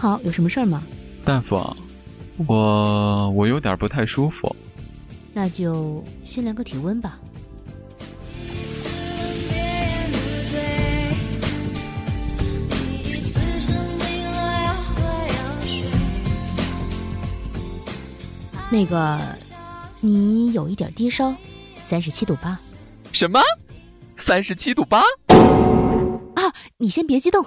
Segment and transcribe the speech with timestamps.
[0.00, 0.82] 好，有什么事儿吗？
[1.26, 1.76] 大夫，
[2.46, 4.56] 我我有点不太舒服。
[5.34, 7.20] 那就先量个体温吧。
[18.70, 19.20] 那个，
[20.00, 21.34] 你有一点低烧，
[21.82, 22.58] 三十七度八。
[23.12, 23.38] 什么？
[24.16, 25.00] 三十七度八？
[25.26, 27.44] 啊，你先别激动，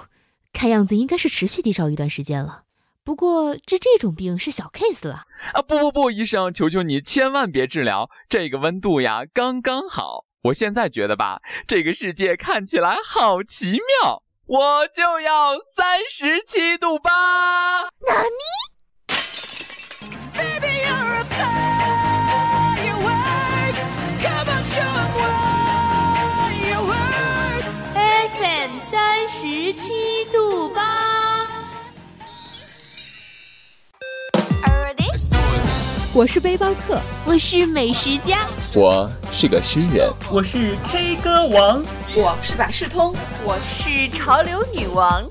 [0.54, 2.62] 看样子应该是持续低烧一段时间了。
[3.02, 5.24] 不过治这种病是小 case 了。
[5.52, 10.24] 啊，不不不，医生，求求你千万别治疗，这个温度呀刚刚好。
[10.44, 17.10] 我现在觉得吧，这个世界看起来好奇妙，我就要三十七度八。
[18.06, 18.64] 那你？
[29.74, 30.82] 七度八，
[36.12, 45.28] 我是背包客，我是美食家，我是个诗人，我是 K 歌王，我是百事通，我是潮流女王。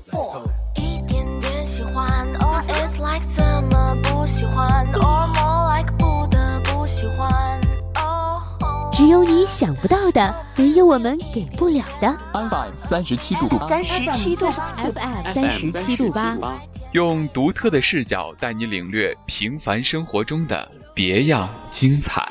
[0.76, 5.23] 一点点喜欢，or it's like 怎么不喜欢，or
[8.96, 12.16] 只有你想不到的，没有我们给不了的。
[12.32, 13.48] FM 三十七度。
[13.68, 16.38] 三十七度，FM 三十七度八，
[16.92, 22.24] 用独特的视角带你领略平凡生活中的别样精彩。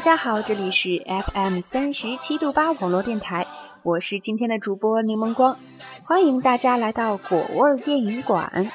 [0.00, 3.46] 大家好，这里是 FM 三十七度八网络电台，
[3.82, 5.58] 我是今天的主播柠檬光，
[6.04, 8.72] 欢迎大家来到果味电影馆。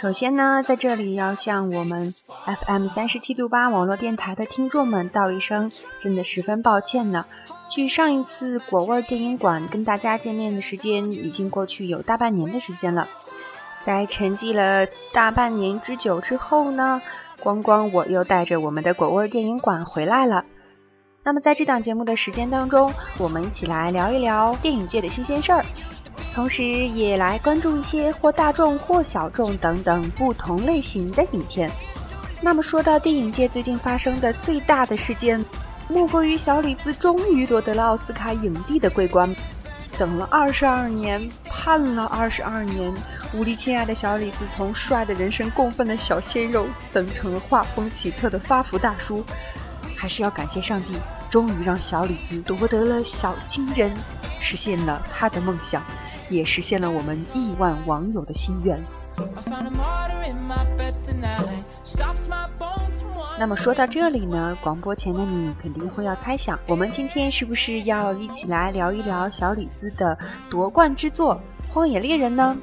[0.00, 2.14] 首先呢，在这里要向我们
[2.66, 7.26] FM 三十七度八网络电台的听众们道一声，真的十分抱歉呢。
[7.68, 13.06] 距上一次果味电影馆跟大家见面的时间已经过去有大半年的时间了，
[13.84, 17.02] 在沉寂了大半年之久之后呢。
[17.42, 20.46] 光光，我又带着我们的果味电影馆回来了。
[21.26, 25.64] 那么在这档节目的时间当中，我们一起来聊一聊电影界的新鲜事儿，
[26.34, 31.70] 同时也来关注一些或大众或小众等等不同类型的影片。
[32.42, 35.42] 那么说到电影界最近发生的最大的事件，
[35.88, 39.34] 莫过于小李子终于夺得了奥斯卡影帝的桂冠。
[39.96, 42.92] 等了二十二年，盼了二十二年，
[43.32, 49.24] 无力亲爱的小李子从帅的人神共愤的小鲜肉，等成了画风奇特的发福大叔。
[49.96, 50.94] 还是要感谢上帝，
[51.30, 53.92] 终于让小李子夺得了小金人，
[54.40, 55.82] 实现了他的梦想，
[56.28, 58.82] 也实现了我们亿万网友的心愿。
[63.38, 70.16] 那么说到这里呢，广播前的你肯定会要猜想，我们今天是不是要一起来聊一聊小李子的
[70.50, 71.40] 夺冠之作
[71.72, 72.56] 《荒野猎人》呢？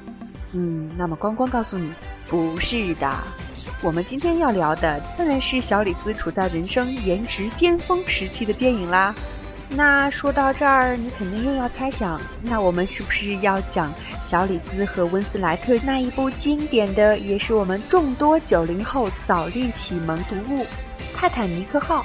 [0.54, 1.92] 嗯，那么光光告诉你，
[2.28, 3.10] 不是的，
[3.82, 9.14] 我们今天要聊的当然是小李子处在人生颜值巅峰时期的电影啦。
[9.70, 20.58] 那说到这儿，你肯定又要猜想，那我们是不是要讲小李子和温斯莱特那一部经典的，也是我们众多九零后早恋启蒙读物
[21.16, 22.02] 《泰坦尼克号》？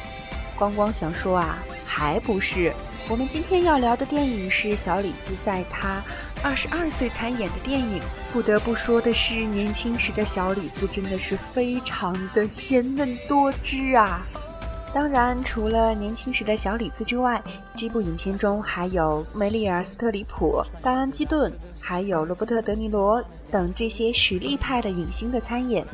[0.59, 2.73] 光光想说啊，还不是。
[3.09, 6.03] 我们今天要聊的电影是小李子在他
[6.43, 8.03] 二十二岁参演的电影。
[8.33, 14.27] 不得不说的是，年轻时的小李子真的是非常的鲜嫩多汁啊。
[14.93, 17.41] 当然，除了年轻时的小李子之外，
[17.77, 23.23] 这部影片中还有梅丽尔·斯特里普、戴安·基顿，还有罗伯特·德尼罗
[23.53, 25.87] 等这些实力派的影星的参演。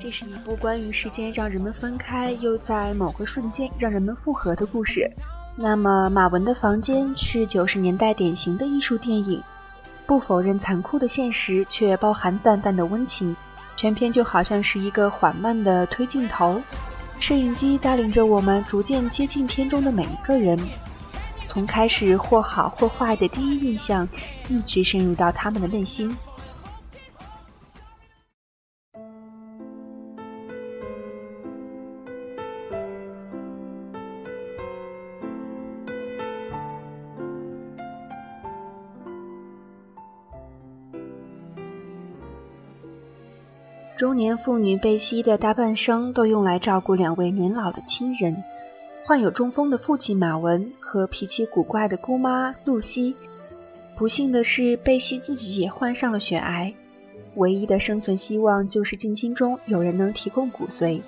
[0.00, 5.08] 这是一部关于时间让人们分开，又在某个瞬间让人们复合的故事。
[5.60, 9.42] 那么，马文的房间是九十年代典型的艺术电影，
[10.06, 13.34] 不否认残酷的现实，却包含淡淡的温情。
[13.74, 16.62] 全片就好像是一个缓慢的推镜头。
[17.18, 20.56] 摄影机带领着我们逐渐接近片中的每一个人，
[21.44, 24.08] 从开始或好或坏的第一印象，
[24.48, 26.16] 一直深入到他们的内心。
[44.28, 48.44] 年妇女贝西的大半生都用来照顾两位年老的亲人，
[49.06, 53.16] 患有中风的父亲马文和脾气古怪的姑妈露西。
[53.96, 56.74] 不幸的是，贝西自己也患上了血癌，
[57.36, 61.00] 唯一的生存希望就是近亲中有人能提供骨髓。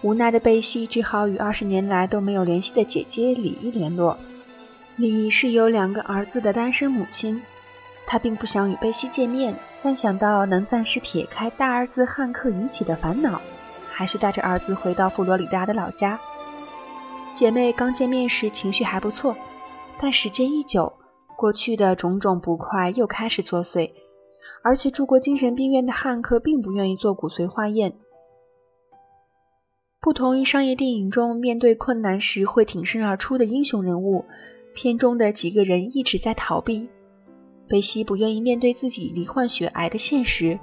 [0.00, 4.16] 无奈的贝西只好与二十年来都没有联系的姐姐李伊联络。
[4.96, 7.42] 李伊是有两个儿子的单身母亲，
[8.10, 13.38] 他并不想与贝西见面，但想到能暂时撇开大儿子汉克引起的烦恼，
[13.90, 16.18] 还是带着儿子回到佛罗里达的老家。
[17.34, 19.36] 姐妹刚见面时情绪还不错，
[20.00, 20.94] 但时间一久，
[21.36, 23.92] 过去的种种不快又开始作祟，
[24.62, 27.92] 而且住过精神病院的汉克并不愿意做骨髓化验。
[30.00, 34.24] 不同于商业电影中面对困难时会挺身而出的英雄人物，
[34.74, 36.88] 片中的几个人一直在逃避。
[37.68, 40.58] 贝西不愿意面对自己罹患血癌的现实，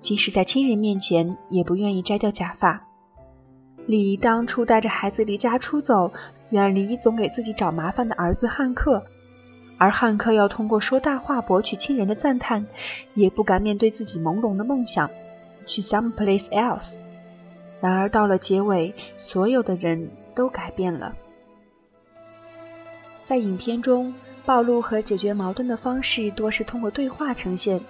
[0.00, 2.84] 即使在亲人面前也不愿意摘掉假发。
[3.86, 6.12] 李当初带着孩子离家出走，
[6.50, 9.04] 远离总给自己找麻烦的儿子汉克，
[9.78, 12.66] 而汉克要通过说大话博取亲人的赞叹，
[13.14, 15.08] 也不敢面对自己朦胧的梦想，
[15.66, 16.96] 去 someplace else。
[17.80, 21.14] 然而到了结尾，所有的人都改变了。
[23.24, 24.12] 在影片中，
[24.48, 27.82] 暴露和解决矛盾的方式多是通过对话呈现。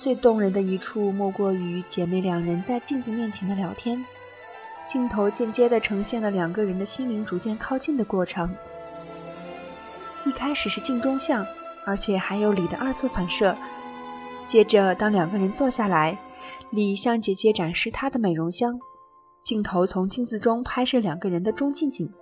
[0.00, 4.04] 最动人的一处莫过于姐妹两人在镜子面前的聊天，
[4.88, 8.52] 镜头间接地呈现了两个人的心灵逐渐靠近的过程。
[10.26, 11.46] 一开始是镜中像，
[11.86, 13.56] 而且还有李的二次反射。
[14.48, 16.18] 接着，当两个人坐下来，
[16.70, 18.80] 李向姐姐展示她的美容箱。
[19.44, 22.12] 镜头从镜子中拍摄两个人的中近景。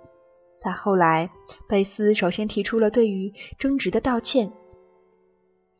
[0.63, 1.31] 再后来，
[1.67, 4.51] 贝斯首先提出了对于争执的道歉。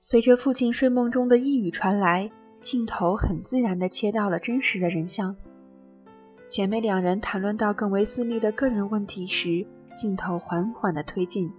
[0.02, 2.32] 随着父亲睡梦中的一语传来，
[2.62, 5.36] 镜头很自然地切到了真实的人像。
[6.50, 11.54] 姐妹两人谈论到更为私密的个人问题时，镜头缓缓地推进。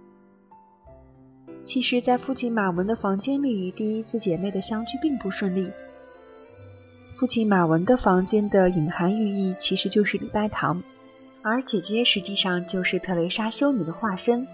[1.63, 5.71] 其实，在父亲马文的房间里，第一次姐妹的相聚并不顺利。
[7.15, 10.83] 父亲马文的房间的隐含寓意其实就是礼拜堂，
[11.43, 14.47] 而姐姐实际上就是特蕾莎修女的化身。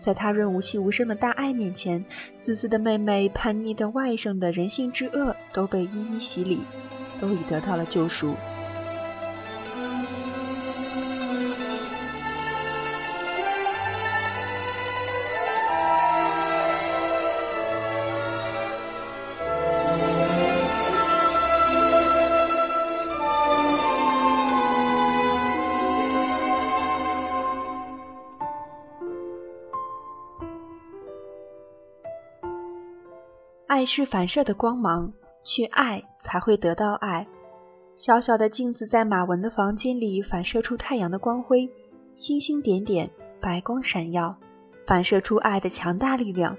[0.00, 2.04] 在她润无细无声的大爱面前，
[2.40, 6.60] 自私的妹妹、叛逆的外甥的人性之恶都被一一洗礼，
[7.20, 8.34] 都已得到了救赎。
[33.70, 35.12] 爱是反射的光芒，
[35.44, 37.28] 去爱才会得到爱。
[37.94, 41.70] 小小的镜子在马文的房间里反射出太阳的光辉，
[42.16, 44.36] 星星点点，白光闪耀，
[44.88, 46.56] 反射出爱的强大力量。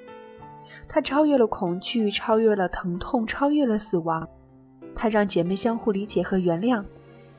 [0.88, 4.30] 它超越了恐惧，超越了疼痛，超越了死亡。
[4.96, 6.86] 它让姐妹相互理解和原谅，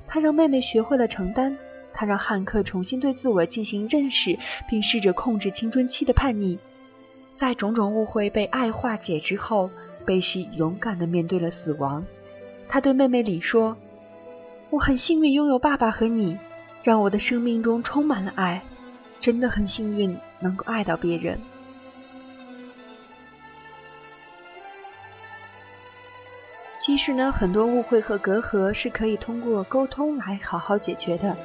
[0.07, 1.57] 它让妹妹学会了承担，
[1.95, 6.59] 它让汉克重新对自我进行认识，并试着控制青春期的叛逆。
[7.43, 9.69] 在种种误会被爱化解之后，
[10.07, 12.05] 贝西勇敢地面对了死亡。
[12.69, 13.77] 他对妹妹李说
[14.71, 16.39] ：“我很幸运拥有爸爸和你，
[16.85, 18.63] 让我的生命中充满了爱，
[19.21, 21.41] 真的很幸运能够爱到别人。”
[26.79, 31.37] 其实呢，很多误会和隔阂是可以通过沟通来好好解决的。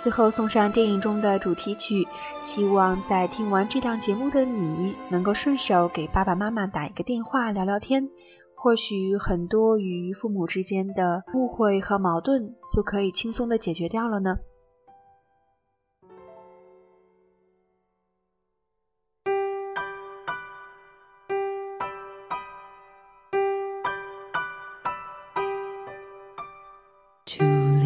[0.00, 2.06] 最后送上电影中的主题曲，
[2.40, 8.08] 希望在听完这档节目的你能够顺手给爸爸妈妈打一个电话聊聊天，
[8.54, 14.38] 或许很多与父母之间的误会和矛盾就可以轻松的解决掉了呢。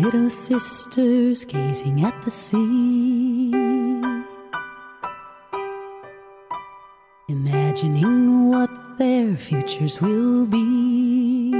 [0.02, 3.52] Little sisters gazing at the sea,
[7.28, 11.52] imagining what their futures will be.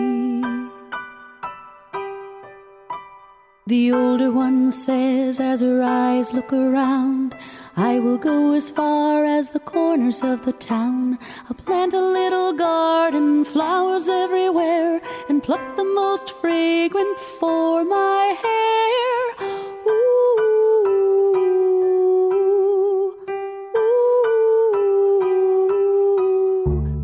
[3.68, 7.36] The older one says as her eyes look around,
[7.76, 11.18] I will go as far as the corners of the town.
[11.48, 19.34] I'll plant a little garden, flowers everywhere, and pluck the most fragrant for my hair.
[19.88, 20.38] Ooh,
[23.78, 24.24] ooh.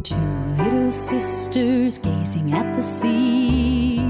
[0.02, 4.00] Two little sisters gazing at the sea.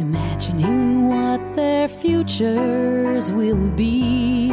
[0.00, 0.77] Imagining
[2.40, 4.48] will be.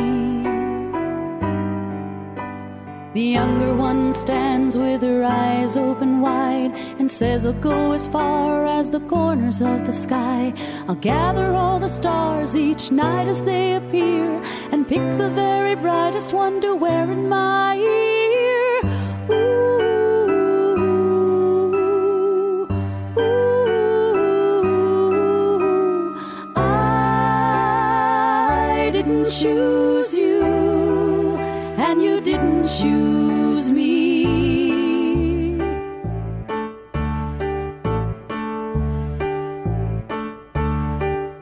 [3.13, 8.65] The younger one stands with her eyes open wide and says, I'll go as far
[8.65, 10.53] as the corners of the sky.
[10.87, 16.33] I'll gather all the stars each night as they appear and pick the very brightest
[16.33, 18.14] one to wear in my ear.
[31.87, 34.25] And you didn't choose me.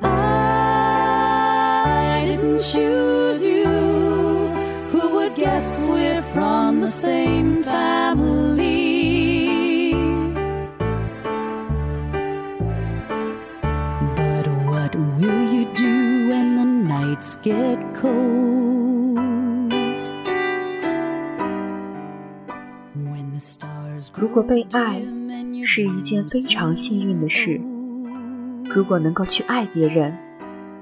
[0.04, 3.70] I didn't choose you.
[4.92, 8.74] Who would guess we're from the same family?
[14.20, 18.63] But what will you do when the nights get cold?
[24.16, 25.02] 如果被爱
[25.64, 27.62] 是一件非常幸运的事，
[28.74, 30.18] 如果能够去爱别人，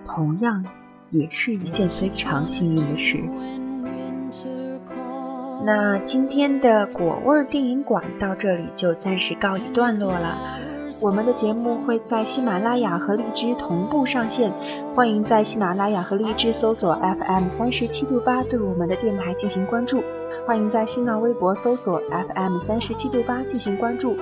[0.06, 0.66] 同样
[1.10, 3.18] 也是一件非常幸运的事。
[5.64, 10.71] 那今天的果味儿电影馆到这里就暂时告一段落了。
[11.00, 14.52] 我们的节目会在喜马拉雅和荔枝同步上线，
[14.94, 20.04] 欢迎在喜马拉雅和荔枝搜索 FM 三十七度八对我们的电台进行关注，
[20.46, 24.16] 欢迎在新浪微博搜索 FM 三十七度八进行关注，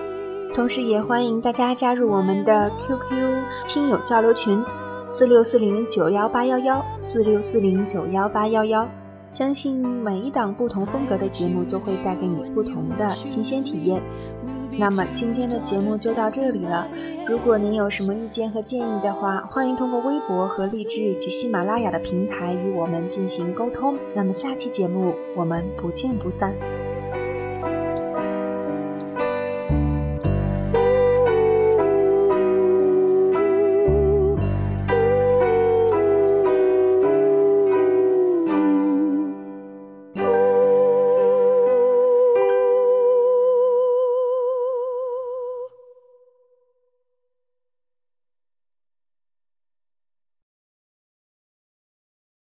[0.53, 4.63] 同时也欢迎大家加入我们的 QQ 听友交流群
[5.09, 8.87] 四六四零九幺八幺幺四六四零九幺八幺幺。
[9.27, 14.01] 相信每一档不同风格的节目都会带给你不同的新鲜体验。
[14.79, 16.87] 那么今天的节目就到这里了。
[17.27, 23.97] 如果您有什么意见和建议的话，欢迎通过微博和荔枝以及喜马拉雅的平台与我们进行沟通。
[24.15, 26.53] 那么下期节目我们不见不散。